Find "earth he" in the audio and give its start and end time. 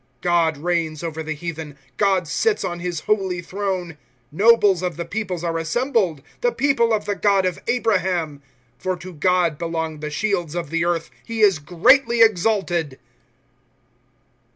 10.85-11.41